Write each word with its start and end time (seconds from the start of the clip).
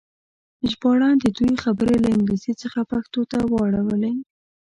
ژباړن 0.69 1.15
د 1.21 1.25
دوی 1.37 1.53
خبرې 1.63 1.95
له 2.03 2.09
انګلیسي 2.15 2.53
څخه 2.61 2.79
پښتو 2.91 3.21
ته 3.31 3.37
واړولې. 3.53 4.13